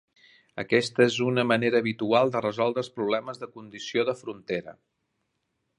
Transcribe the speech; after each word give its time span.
Aquesta 0.61 1.03
és 1.05 1.17
una 1.25 1.43
manera 1.49 1.81
habitual 1.85 2.33
de 2.37 2.41
resoldre 2.47 2.85
els 2.85 2.91
problemes 2.97 3.45
de 3.45 3.53
condició 3.59 4.09
de 4.11 4.19
frontera. 4.25 4.75